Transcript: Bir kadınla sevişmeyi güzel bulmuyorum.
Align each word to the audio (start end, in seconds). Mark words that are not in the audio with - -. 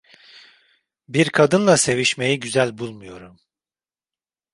Bir 1.09 1.29
kadınla 1.29 1.77
sevişmeyi 1.77 2.39
güzel 2.39 2.77
bulmuyorum. 2.77 3.39